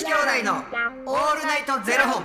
[0.00, 2.24] 子兄弟のオールナイトゼロ本。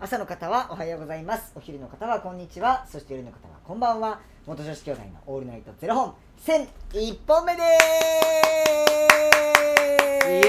[0.00, 1.52] 朝の方はおはようございます。
[1.54, 2.84] お昼の方はこんにちは。
[2.90, 4.20] そして夜の方はこんばんは。
[4.44, 6.16] 元女子兄弟のオールナイトゼロ本。
[6.44, 7.62] 1001本目で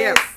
[0.04, 0.35] ーす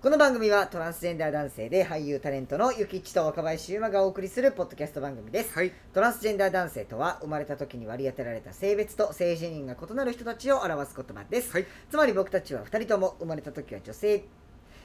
[0.00, 5.72] この番組はトランスジェンダー男性で俳優タレントのゆきちと若林優馬がお送りするポッドキャスト番組です、はい。
[5.92, 11.66] トランスジェンダー男性とは生まれた時に割り当てられた性別と性自認が異なる人たちを表す言葉です、はい。
[11.90, 14.22] つまり僕たちは2人とも生まれた時は女性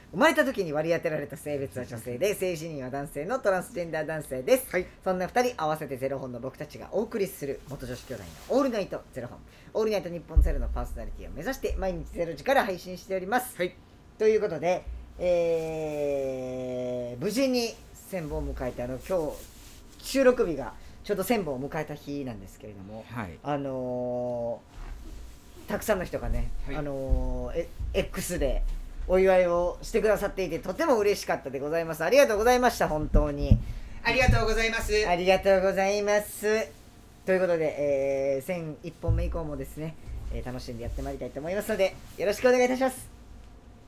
[0.09, 4.88] 生まれた時に割り当てられた性別は女性で性自認は男性のトランスジェンダー男性です、はい。
[5.03, 9.38] そんな2人合わせてゼロ本の僕たちがお送りする元女子兄弟のオールナイトゼロ本
[9.75, 13.75] オールナイト日本ゼロのパーソナリティを目指して毎日ゼロ時から配信しております、はい。
[14.17, 14.83] ということで、
[15.20, 17.73] えー無事に
[18.12, 23.38] 1000本を迎えてあの今日収録日がちょうど1000本を迎えた日なんですけれどもはい。
[23.44, 24.73] あのー
[25.70, 26.75] たくさんの人がね、はい。
[26.75, 28.64] あのーえ X で
[29.08, 32.03] お祝いをしてくださっていてとても嬉しかったでございます。
[32.03, 33.58] ありがとうございました本当に。
[34.03, 34.94] ありがとうございます。
[35.08, 36.67] ありがとうございます。
[37.25, 37.75] ということで、
[38.38, 39.95] えー、1001本目以降もですね、
[40.33, 43.22] えー楽しんでやってまいりたいと思いますのでよろしくお願いいたします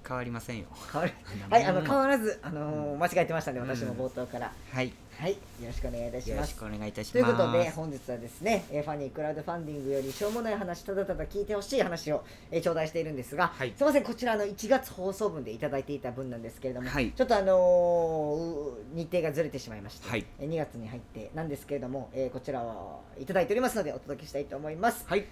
[0.07, 0.65] 変わりませんよ。
[0.91, 1.13] 変わる
[1.49, 4.93] はいあの変わらず、あのー間違えてましたんで私も冒頭から、はい。
[5.17, 6.29] はいよろしくお願いいたします。
[6.31, 7.11] よろしくお願いいたします。
[7.13, 13.73] ということで本日はですね、えーファニークラウドファンディングよりしょうもない話ただただ聞いてほしい話を、えー頂戴しているんですが、はい。
[13.77, 17.11] すみませんこちらの1月放送分でいただいていた分なんですけれども、はい。
[17.11, 20.25] ちょっとあのーう日程がずれてしまいまして、はい。
[20.39, 25.05] えー2月に入ってなんですけれども、えーこちらはいただいておりますのでお届けしたいと思います。
[25.07, 25.25] はい。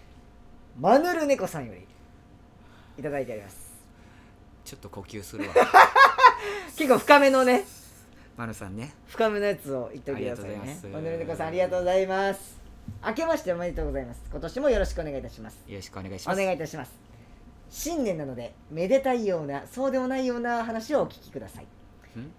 [0.80, 1.86] マヌルネコさんより
[2.98, 3.73] いただいております
[4.74, 5.54] ちょっと呼吸するわ。
[6.76, 7.64] 結構深めのね。
[8.36, 8.92] マヌさんね。
[9.08, 10.56] 深めのやつを言っておいてくださいね。
[10.58, 10.88] ありがとうございます。
[10.88, 12.58] マヌルネコさんありがとうございます。
[13.06, 14.22] 明けましておめでとうございます。
[14.32, 15.60] 今年もよろしくお願いいたします。
[15.68, 16.42] よろしくお願いしおます。
[16.42, 16.92] 願いいたします。
[17.70, 21.66] 新年なのでめでたいようなそうでもないような話をお聞きください。
[22.20, 22.32] ん？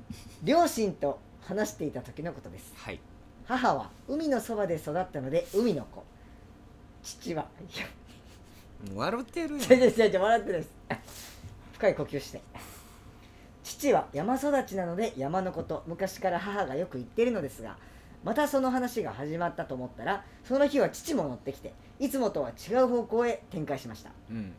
[0.42, 2.72] 両親と話していた時のことです。
[2.74, 2.98] はい。
[3.46, 6.02] 母は海のそばで育ったので海の子。
[7.04, 7.46] 父は
[8.92, 11.33] 笑ってるやん違う違う違う笑ってないです
[11.84, 12.40] 深い呼吸して。
[13.62, 17.78] 父は山育ちなので山のこと昔から母がよく言っているのですが
[18.22, 24.10] またその話が始まったと思ったらその日は父も乗ってきていつもとは違う方向へ展開しました。
[24.30, 24.52] うん。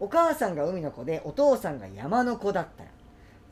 [0.00, 2.90] お母さんが海の子でお父さんが山の子だったら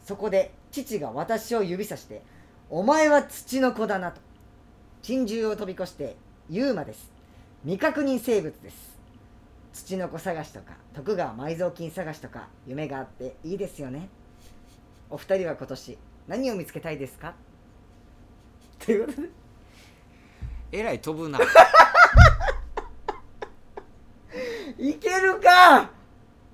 [0.05, 2.23] そこで父が私を指さして
[2.71, 4.21] 「お前は土の子だな」と
[5.03, 6.17] 珍獣を飛び越して
[6.51, 7.11] 「ユーマです。
[7.63, 8.98] 未確認生物です
[9.79, 14.09] 土の子探しとか徳川埋蔵金探しとか夢があっていいですよね。
[15.09, 17.35] お二人は今年何を見つけたいですか？
[18.85, 19.29] ということで。
[20.73, 21.39] えらい飛ぶな。
[24.77, 25.91] いけるか？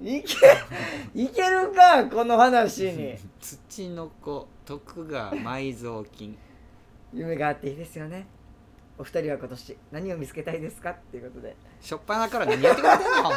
[0.03, 0.37] いけ
[1.15, 2.05] いけるか？
[2.07, 3.17] この話に。
[3.41, 6.37] 土の子徳川埋蔵金。
[7.15, 8.27] 夢があっていいですよね
[8.97, 10.91] お二人は今年何を見つけたいですか？
[10.91, 11.57] っていうことで。
[11.81, 13.31] しょっぱなから何やってくれてんの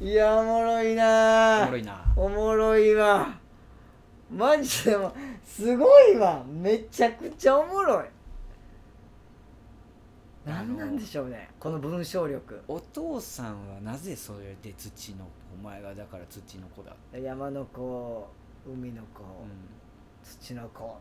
[0.00, 2.04] いやおもろいおなもろいな。
[2.16, 3.38] おもろいわ。
[4.30, 5.14] マジでも
[5.44, 6.44] すごいわ。
[6.46, 8.04] めちゃくちゃおもろい。
[10.44, 11.48] 何なんでしょうね。
[11.60, 12.62] この文章力。
[12.68, 15.26] お父さんはなぜそれで土の
[15.60, 18.28] お前がだから土の子だ、山の子
[18.66, 19.24] 海の子、う
[20.22, 20.96] 土の子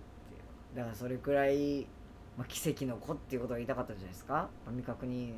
[0.76, 1.88] だからそれくらい、
[2.38, 4.50] まあ、奇跡の子っていうことが言いたかったんじゃないですか。
[4.68, 5.34] 未確認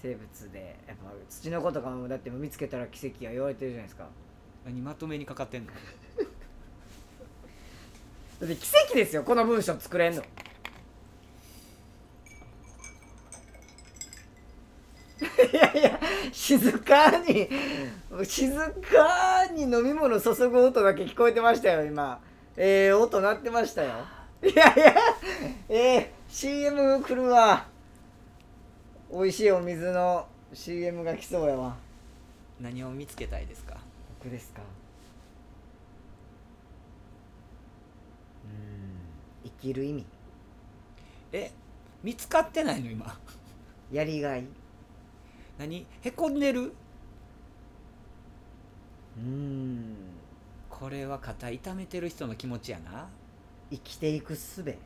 [0.00, 4.04] 生物でやっぱ土の子とかもだって見つけたら奇跡が言われてるじゃないですか。
[4.04, 4.08] ん、
[4.66, 5.72] 何まとめにかかってんの？
[8.40, 10.22] だって奇跡ですよこの文章作れんの。
[15.52, 16.00] いやいや
[16.32, 17.48] 静かに
[18.24, 22.20] 静かに飲み物注ぐ音だけ聞こえてましたよ今。
[22.56, 24.04] ええ音鳴ってましたよ
[24.44, 24.94] いやいや
[25.68, 27.66] ええ CM 来るわ。
[29.10, 31.76] 美味しいお水の CM が来そうやわ。
[32.60, 33.76] 何を見つけたいですか？
[34.20, 34.60] 僕ですか？
[38.44, 39.50] うん。
[39.50, 40.04] 生きる意味。
[41.32, 41.50] え
[42.02, 43.18] 見つかってないの今？
[43.90, 44.44] やりがい。
[45.58, 45.86] 何？
[46.02, 46.74] へこんでる？
[49.16, 49.94] うん。
[50.68, 53.08] これは肩痛めてる人の気持ちやな
[53.70, 54.78] 生きていくすべ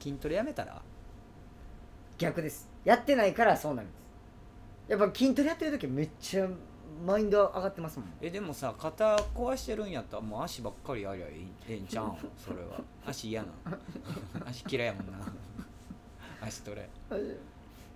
[0.00, 0.80] 筋トレやめたら？
[2.18, 2.68] 逆です。
[2.84, 3.96] やってないからそうなるんで
[4.88, 4.90] す。
[4.90, 6.48] やっぱ筋トレやってる時めっちゃ
[7.04, 8.08] マインド上がってますもん。
[8.20, 12.16] えでもさ肩壊してるんやったらもう足ばっかりやりゃいいええんちゃうん？
[12.36, 12.80] それは。
[13.06, 13.48] 足嫌な。
[14.46, 15.18] 足嫌いやもんな。
[16.46, 16.88] 足トレ。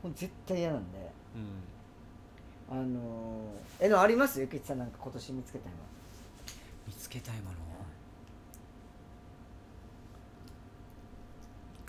[0.03, 0.99] もう絶対嫌なんで。
[2.71, 2.79] うん。
[2.79, 4.41] あのー、えのあります？
[4.41, 5.79] ゆきちさんなんか今年見つけたいの。
[6.87, 7.57] 見つけたいもの？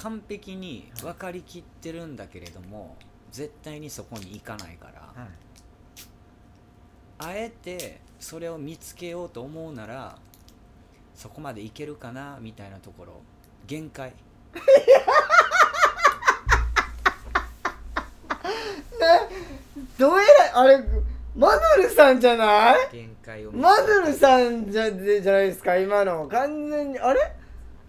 [0.03, 2.97] 完璧に分かりきってるんだけれども
[3.31, 5.01] 絶対にそこに行かないから。
[5.01, 5.29] はい。
[7.19, 10.17] あえてそれを見つけようと思うなら
[11.15, 13.21] そこまでいけるかなみたいなところ。
[13.65, 14.13] 限界。
[19.97, 20.23] どうや
[20.53, 20.83] らあれ
[21.35, 22.89] マヌルさんじゃない？
[22.91, 26.27] 限界をマヌルさんじゃでじゃないですか今の。
[26.27, 27.19] 完全にあれ？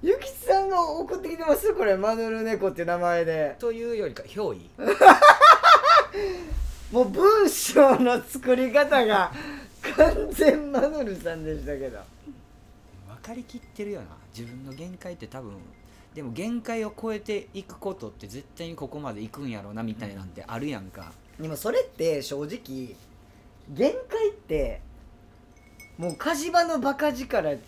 [0.05, 1.73] ゆきちさんが送ってきてます？
[1.73, 3.57] これマヌル猫っていう名前で。
[3.59, 4.69] というよりか憑依。
[6.93, 9.33] もう文章の作り方が
[9.97, 12.01] 完全マヌルさんでしたけど。
[13.09, 14.09] 分かりきってるよな。
[14.37, 15.55] 自分の限界って多分
[16.15, 22.95] でも限界を超えていくことって絶対にここまで行くんやろうなみたいなんてあるやんか、でもそれって正直
[23.71, 24.83] 限界って
[25.97, 27.63] もう火事場のバカ力と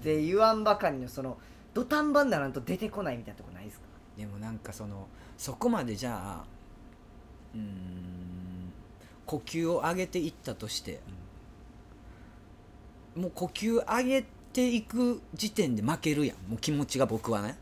[0.00, 1.38] って言わんばかりのその
[1.74, 3.86] 土壇場にならんと出てこないみたいなとこないですか？
[4.16, 5.06] でもなんかその
[5.36, 6.44] そこまでじゃあ
[7.54, 8.72] うーん
[9.26, 11.00] 呼吸を上げていったとして、
[13.14, 16.36] もう呼吸上げていく時点で負けるやん。
[16.50, 17.58] もう気持ちが僕はね。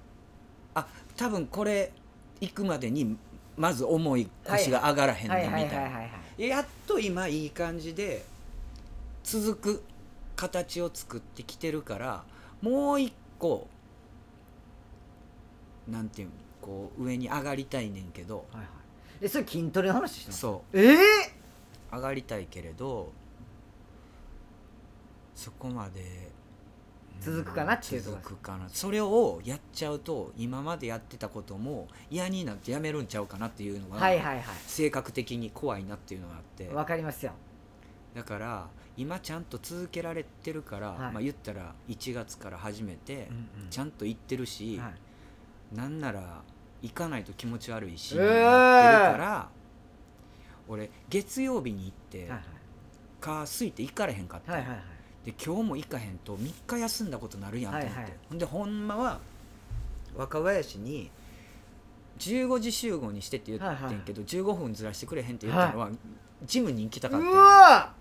[0.75, 0.87] あ
[1.17, 1.93] 多分これ
[2.41, 3.17] 行くまでに
[3.57, 5.99] まず重い腰が上がらへんねんみたいな。
[5.99, 6.05] は
[6.39, 6.49] い。
[6.49, 8.25] やっと今いい感じで
[9.25, 9.83] 続く
[10.37, 12.25] 形を作ってきてるから
[12.63, 13.67] もう一個
[15.89, 18.45] なんていうのこう上に上がりたいねんけど。
[18.53, 18.67] はいはい。
[19.23, 20.99] えそれ筋トレの話してそええう
[21.91, 23.11] 上がりたいけれど
[25.35, 26.31] そこまで
[27.21, 28.69] 続くかなっていうとこ続くかな。
[28.69, 36.65] それをやっちゃうと今までやってたことも嫌になってやめるんちゃうかなっていうのが、はいはいは性格的に怖いなっていうのがあって。
[36.65, 37.33] いわかりますよ
[38.17, 38.67] だから
[38.97, 40.99] 今ちゃんと続けられてるから、はい。
[41.13, 43.71] まあ言ったら1月から始めて、うんうん。
[43.71, 44.89] ちゃんと行ってるし、は
[45.75, 45.77] い。
[45.77, 46.43] なんなら
[46.81, 48.23] 行かないと気持ち悪いし、うー。
[48.23, 49.49] なってるから
[50.67, 52.41] 俺月曜日に行って、はい
[53.19, 54.81] 火水って行かれへんかった、はいはいはい。
[55.25, 58.13] で今日も行かへんと3日休んだことなるやんと思って、はいはい。
[58.29, 59.21] ほんでほんまは
[60.17, 61.11] 若林に
[62.19, 65.91] 15時集合にしてって言ってんけど、15分ずらしてくれへんって言ったのは、
[66.45, 67.93] ジムに行きたかった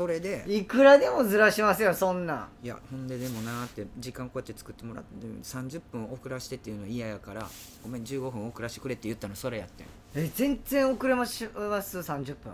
[0.00, 0.46] それで。
[0.48, 2.48] いくらでもずらしますよそんなん。
[2.62, 7.46] いやほんででもなーって時間こうやって作ってもらってでも30分遅らしてっていうのは嫌やから
[7.82, 9.86] ごめん15分遅らしてくれって言ったのそれやってん。
[10.14, 12.52] え全然遅れますます30分。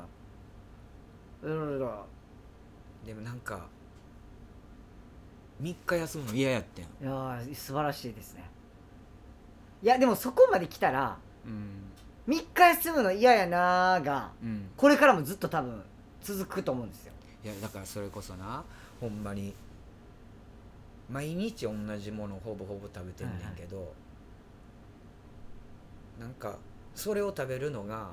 [1.43, 2.03] うららら。
[3.07, 3.69] でもなんか
[5.63, 6.85] 3日休むの嫌やってん。
[6.85, 8.43] いやー素晴らしいですね。
[9.85, 11.17] いやでもそこまで来たら
[11.47, 12.35] うん。
[12.35, 14.69] 3日休むの嫌やなーがうん。
[14.77, 15.81] これからもずっと多分
[16.23, 17.13] 続くと思うんですよ
[17.47, 18.65] いやだからそれこそな
[19.01, 19.55] ほんまに
[21.09, 23.93] 毎日同じものほぼほぼ食べてんねんけど、
[26.19, 26.59] なんか
[26.97, 28.09] それを食べるのが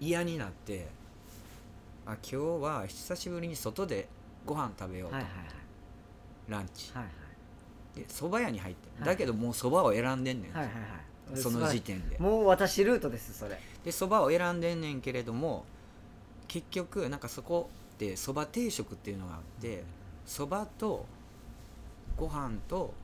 [0.00, 0.88] 嫌になって
[2.04, 4.08] あ今日は久しぶりに外で
[4.44, 5.32] ご飯食べようと、はいはい
[6.48, 6.90] ランチ。
[6.92, 7.04] はい
[7.94, 8.98] で蕎麦屋に入ってん。
[8.98, 10.82] はいだけどもう蕎麦を選んでんねん、はいはいはい。
[10.82, 10.88] は
[11.36, 12.18] いその時点で。
[12.18, 13.60] もう私ルートですそれ。
[13.84, 15.64] で蕎麦を選んでんねんけれども
[16.48, 17.70] 結局なんかそこ
[18.06, 19.84] って蕎麦定食っていうのがあって
[20.26, 21.04] 蕎麦と
[22.16, 22.94] ご飯と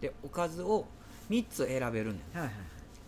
[0.00, 0.86] でおかずを
[1.30, 2.52] 3つ選べるねんはいはい。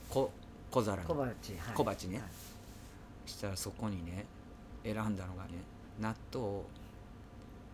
[0.08, 0.30] こ
[0.70, 1.08] 小皿に。
[1.08, 1.34] 小鉢はい。
[1.74, 2.18] 小鉢ね。
[2.18, 2.26] はい。
[3.26, 4.26] そしたらそこにね
[4.84, 5.50] 選んだのがね
[5.98, 6.60] 納豆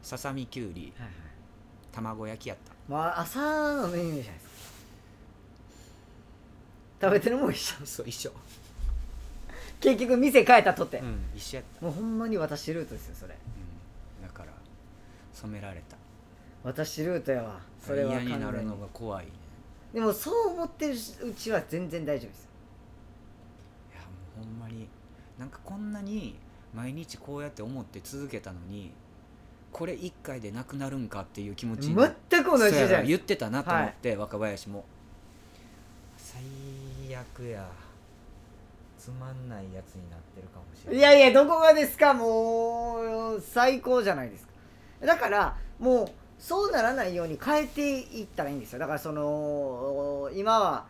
[0.02, 1.12] ささみきゅうりはいはい。
[1.92, 2.72] 卵焼きやった。
[2.88, 3.40] まあ朝
[3.76, 4.52] のメニューじゃないですか。
[7.00, 7.74] 食べてるもん一緒。
[7.84, 8.32] そう一緒
[9.80, 13.34] 結局店変えたとて、うん一緒やった、もうほんまに私ルートですよそれ。
[13.34, 14.52] うん、だから
[15.32, 15.96] 染められた。
[16.64, 17.60] 私ルートやわ。
[17.80, 19.32] それは嫌になるのが怖いね。
[19.94, 22.48] でもそう思ってるうちは全然大丈夫ですよ。
[23.92, 24.88] いやもうほんまに
[25.38, 26.36] なんかこんなに
[26.74, 28.92] 毎日こうやって思って続けたのに
[29.72, 34.84] これ1回でなくなるんかっていう気持ちに全く同じじゃそうやなない言ってたなと思って、若林も。
[36.16, 36.42] 最
[37.14, 37.66] 悪や
[38.98, 40.98] つまんないやつになってるかもしれない。
[40.98, 42.14] いやいやどこがですか？
[42.14, 44.52] もう最高じゃないですか。
[45.06, 48.78] だからもうそうならないように変えていったらいいんですよ。
[48.78, 50.86] だからその今は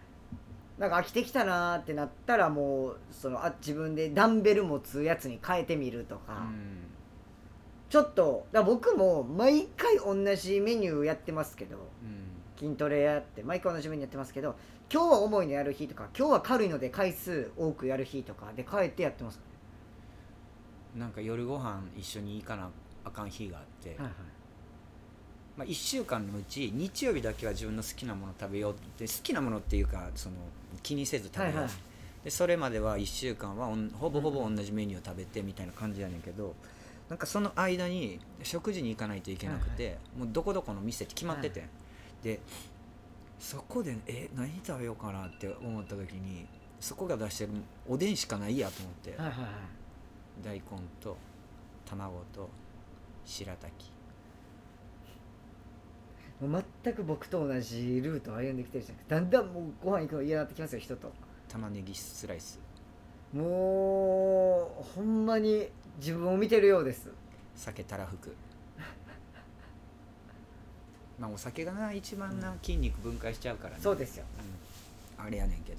[0.78, 6.46] なんか飽きてきたなーってなったらもうそのあ自分でダンベル持つやつに変えてみるとか、
[7.90, 11.76] ちょっとだ僕も毎回同じメニューやってますけど。
[11.76, 14.56] うん、うん筋トレやって毎回同じようにやってますけど
[14.92, 19.38] 今日は重いのやる日とか今日は軽いので回数多くやる日とかで帰ってやってます。
[19.38, 19.44] か
[20.96, 22.70] なんか夜ご飯一緒に行かな
[23.04, 24.10] あかん日があって、はいはい。
[25.58, 30.36] まあ、1週間のうち日曜日だけは自分の好きなもの食べようって好きなものっていうかその
[30.82, 31.72] 気にせず食べよう、はいはい。
[32.24, 36.54] でそれまでは1週間はほぼほぼ同じメニューを食べてみたいな感じやねんけど
[37.08, 41.66] なんかその間に食事に行かないといけなくて、もうどこどこの店って決まってて、
[42.22, 42.40] で
[43.38, 46.46] そこでえ何食べようかなって思った時に
[46.80, 47.52] そこが出してる
[47.88, 49.50] おでんしかないやと思って、はいはいはい。
[50.44, 50.62] 大根
[51.00, 51.16] と
[51.84, 52.48] 卵と
[53.24, 53.92] 白滝。
[56.40, 61.12] もう全く僕と同じルートを歩んできてるじゃないですかだんだんもうご飯行くの嫌になってきますよ人と。
[61.48, 62.60] 玉ねぎスライス。
[63.32, 67.10] もうほんまに自分を見てるようです。
[67.56, 68.34] 酒たらふく
[71.18, 73.80] まあお酒がな一番な筋肉分解しちゃうからね。
[73.82, 74.24] そうですよ。
[75.18, 75.26] うん。
[75.26, 75.78] あれやねんけど、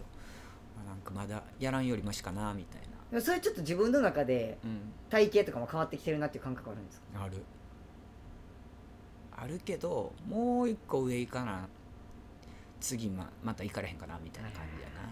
[0.75, 4.79] まあ、なんかまだやらんよりマシかなみたいでもそれちょっと自分の中でなうん。
[5.09, 7.23] 体型とかも変わってきてるなっていう感覚あるんですか？
[7.23, 7.37] ある。
[9.35, 11.67] あるけどもう一個上行かな。
[12.81, 15.09] 次ままた行かれへんかなみたいな感じやな、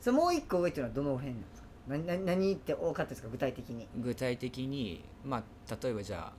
[0.00, 1.68] それもう一個上っていうのはどの辺なんですか？
[1.88, 3.28] 何何何って多かったですか？
[3.28, 3.88] 具体的に。
[3.96, 6.32] 具体的にまあ例えばじゃあ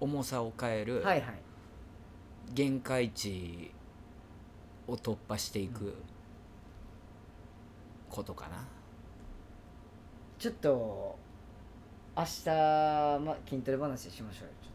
[0.00, 1.02] 重さを変える。
[1.02, 1.34] はいはい
[2.52, 3.72] 限界値
[4.86, 5.94] を突破していく
[8.10, 8.66] ことかな、
[10.38, 11.18] ちょっと
[12.16, 12.50] 明日、
[13.24, 14.52] ま、筋トレ話しましょうよ。
[14.62, 14.72] ちょっ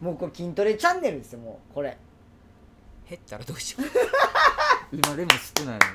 [0.00, 0.04] と。
[0.04, 1.96] もうこれ筋トレチャンネルですよもうこれ。
[3.08, 3.88] 減ったらどうしよう。
[4.96, 5.92] 今でも少ないのに。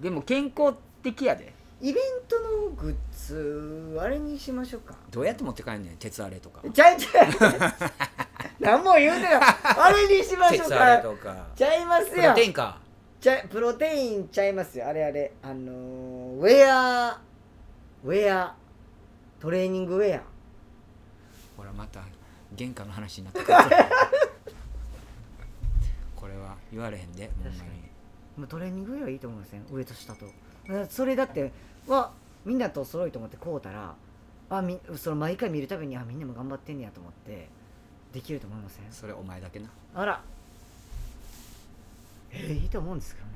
[0.00, 1.54] でも健康的やで。
[1.80, 4.96] イベントのグッズあれにしましょうか。
[5.10, 6.62] どうやって持って帰んねん鉄あれとか。
[6.70, 7.32] ちゃうちゃう
[8.66, 9.34] 何も言うてない。
[9.62, 11.46] あれにしましょうか。
[11.54, 12.78] ちゃいますプよロテインか。
[13.20, 14.88] ちゃプロテインちゃいますよ。
[14.88, 15.32] あれあれ。
[15.42, 17.20] あのーウェア
[18.04, 18.54] ウェア
[19.38, 20.22] トレーニングウェア。
[21.56, 22.00] ほらまた
[22.58, 23.56] 原価の話になってくる。
[26.16, 27.88] これは言われへんでほんまに。
[28.36, 30.26] まあトレーニングウェアはいいと思いますね上と下と。
[30.68, 31.52] だそれだって
[31.86, 32.12] は
[32.44, 33.94] みんなと揃いと思って買うたら
[34.50, 37.48] あみその毎回見るたびにあみんなも頑張ってんねやと思って
[38.16, 38.84] できると思いません？
[38.90, 39.66] それお前だけな。
[39.94, 40.22] あら。
[42.32, 43.32] えー、いいと思うんですけどね。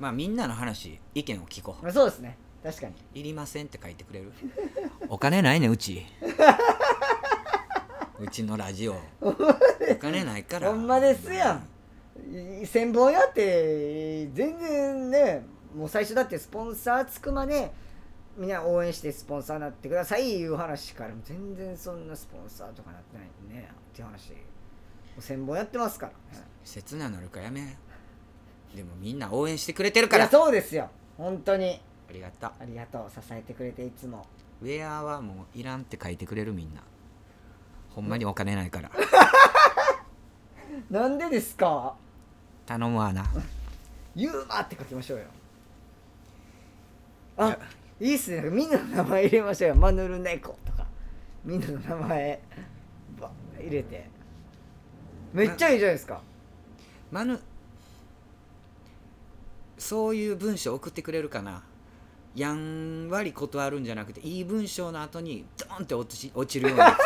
[0.00, 1.82] まあみんなの話意見を聞こう。
[1.84, 2.38] まあそうですね。
[2.62, 2.94] 確かに。
[3.20, 4.32] いりませんって書いてくれる？
[5.10, 6.06] お金ないねうち。
[8.18, 8.96] うちのラジオ。
[9.20, 9.34] お
[10.00, 10.70] 金ないから。
[10.70, 11.68] ほんまですやん。
[12.18, 15.44] 1000本やって全然ね
[15.76, 17.70] もう最初だってスポンサーつくまで
[18.36, 24.36] みんな応援してスポンサーになってくださいいう話から全然そんなスポンサーとかなってないんでねっていう話も
[25.18, 26.44] う1000本やってますからね。
[26.64, 27.76] 切なのるかやめ。
[28.74, 30.24] でもみんな応援してくれてるいやから。
[30.24, 30.90] あそうですよ。
[31.16, 31.80] 本当に。
[32.14, 32.52] りがとう。
[32.60, 33.10] ありがとう。
[33.10, 34.26] 支えてくれていつも。
[34.62, 36.80] ウェアはもういらんって書いてくれるみんな。
[37.90, 38.90] ほんまにお金ないから。
[40.90, 41.94] なんでですか？
[42.66, 43.24] 頼むわな。
[44.16, 45.24] ユーマって書きましょうよ。
[47.36, 47.56] あ
[48.04, 48.50] いいっすね。
[48.50, 49.76] みんなの名前入れましょうよ。
[49.76, 50.84] マヌルネコとか。
[51.42, 52.38] みんなの名前。
[53.18, 54.06] ば入れて。
[55.32, 56.20] めっちゃいいじゃないですか。
[57.10, 57.40] マヌ
[59.78, 61.62] そういう文章送ってくれるかな。
[62.34, 66.98] やんわり断るんじゃなくていい文章の後にドーンって落ち落ちるようなや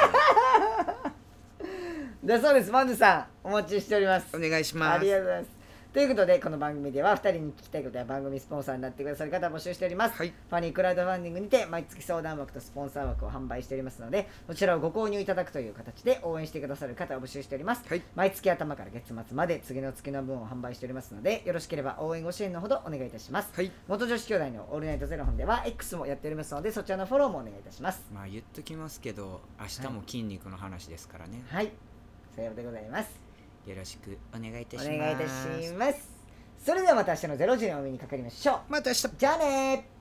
[2.25, 2.73] だそうです。
[2.73, 4.33] マヌさんお待ちしております。
[4.33, 4.99] つお願いします。
[4.99, 5.58] ありがとうございます
[5.91, 10.29] ということでこの番組では2人に聞きたいことや番組スポンサーになってくださる方を募集しております、はい。
[10.29, 18.03] ファニークラウドファンディングにて毎月相談枠とスポンサー枠を販売しておりますのでそちらをご購入いただくという形で応援してくださる方を募集しております、はい。
[18.15, 23.73] 毎月頭から月末まで次の月の分を販売しておりますのでよろしければ応援ご支援のほどお願いいたします、はい。
[23.89, 28.05] 元女子兄弟のオールナイトゼロ本では X もやっておりますのでそちらのフォローもお願いいたします。
[28.15, 31.73] まあ言っときますけど明日も筋肉の話ですからね、はい。
[32.37, 33.28] さようでございます
[33.69, 34.99] よろしくお願いいたおします。
[34.99, 36.09] 願いいたします。
[36.65, 38.73] それではまた明日の0時にお目にかかりましょう。
[38.73, 39.09] また明日。
[39.19, 39.98] じゃあねー